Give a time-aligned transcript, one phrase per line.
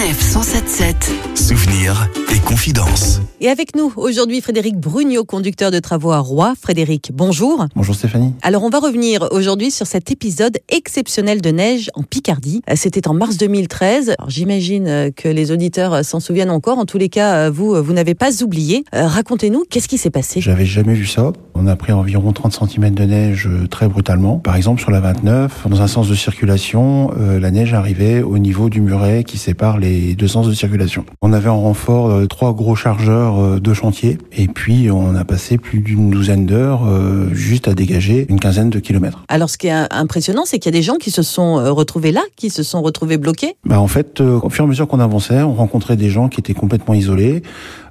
[0.00, 1.12] Sanef 177.
[1.34, 3.20] Souvenirs et confidences.
[3.42, 6.54] Et avec nous aujourd'hui Frédéric Brugnot, conducteur de travaux à Roy.
[6.58, 7.66] Frédéric, bonjour.
[7.76, 8.32] Bonjour Stéphanie.
[8.40, 12.62] Alors on va revenir aujourd'hui sur cet épisode exceptionnel de neige en Picardie.
[12.70, 14.14] Euh, C'était en mars 2013.
[14.18, 16.78] Alors, J'imagine euh, que les auditeurs euh, s'en souviennent encore.
[16.78, 18.84] En tous les cas, vous, vous n'avez pas oublié.
[18.94, 20.40] Euh, Racontez-nous, qu'est-ce qui s'est passé?
[20.40, 21.32] J'avais jamais vu ça.
[21.54, 24.38] On a pris environ 30 cm de neige très brutalement.
[24.38, 28.38] Par exemple, sur la 29, dans un sens de circulation, euh, la neige arrivait au
[28.38, 31.04] niveau du muret qui sépare les deux sens de circulation.
[31.22, 35.24] On avait en renfort euh, trois gros chargeurs euh, de chantier et puis on a
[35.24, 39.24] passé plus d'une douzaine d'heures euh, juste à dégager une quinzaine de kilomètres.
[39.28, 42.12] Alors ce qui est impressionnant, c'est qu'il y a des gens qui se sont retrouvés
[42.12, 43.54] là, qui se sont retrouvés bloqués.
[43.64, 46.40] Bah en fait, au fur et à mesure qu'on avançait, on rencontrait des gens qui
[46.40, 47.42] étaient complètement isolés.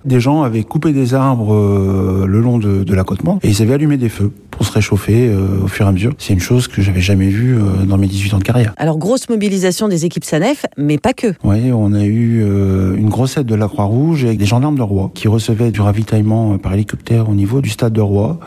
[0.06, 1.54] Des gens avaient coupé des arbres
[2.26, 5.64] le long de, de l'accotement et ils avaient allumé des feux pour se réchauffer euh,
[5.64, 6.12] au fur et à mesure.
[6.18, 8.74] C'est une chose que j'avais jamais vue euh, dans mes 18 ans de carrière.
[8.76, 11.28] Alors grosse mobilisation des équipes Sanef, mais pas que.
[11.46, 14.82] Oui, on a eu euh, une grosse aide de la Croix-Rouge avec des gendarmes de
[14.82, 18.38] Roy qui recevaient du ravitaillement par hélicoptère au niveau du stade de Roy.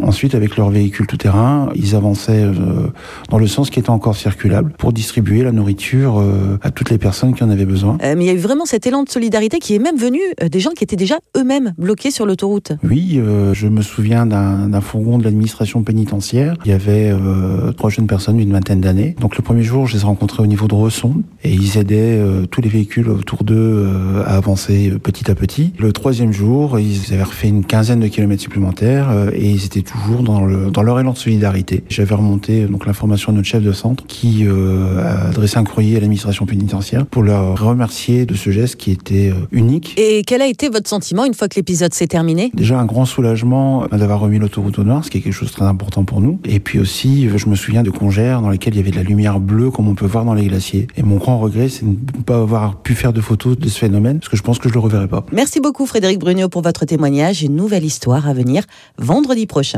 [0.00, 2.88] Ensuite, avec leur véhicule tout-terrain, ils avançaient euh,
[3.30, 6.98] dans le sens qui était encore circulable pour distribuer la nourriture euh, à toutes les
[6.98, 7.98] personnes qui en avaient besoin.
[8.02, 10.20] Euh, mais il y a eu vraiment cet élan de solidarité qui est même venu
[10.50, 12.72] des gens qui étaient déjà eux-mêmes bloqués sur l'autoroute.
[12.82, 16.54] Oui, euh, je me souviens d'un fourgon de l'administration pénitentiaire.
[16.64, 19.16] Il y avait euh, trois jeunes personnes d'une vingtaine d'années.
[19.20, 22.20] Donc le premier jour, je les ai rencontrés au niveau de Resson et ils aidaient
[22.50, 23.88] tous les véhicules autour d'eux
[24.26, 25.72] à avancer petit à petit.
[25.78, 30.22] Le troisième jour, ils avaient refait une quinzaine de kilomètres supplémentaires et ils étaient toujours
[30.22, 31.82] dans, le, dans leur élan de solidarité.
[31.88, 35.96] J'avais remonté donc l'information à notre chef de centre qui euh, a adressé un courrier
[35.96, 39.94] à l'administration pénitentiaire pour leur remercier de ce geste qui était euh, unique.
[39.96, 42.50] Et quel a été votre sentiment une fois que l'épisode s'est terminé?
[42.54, 45.48] Déjà un grand soulagement euh, d'avoir remis l'autoroute au noir, ce qui est quelque chose
[45.48, 46.38] de très important pour nous.
[46.44, 48.96] Et puis aussi, euh, je me souviens de congères dans lesquelles il y avait de
[48.96, 50.86] la lumière bleue comme on peut voir dans les glaciers.
[50.96, 53.78] Et mon grand regret, c'est de ne pas avoir pu faire de photos de ce
[53.78, 55.24] phénomène, parce que je pense que je le reverrai pas.
[55.32, 57.42] Merci beaucoup Frédéric Brugnot pour votre témoignage.
[57.42, 58.64] Une nouvelle histoire à venir
[58.98, 59.77] vendredi prochain.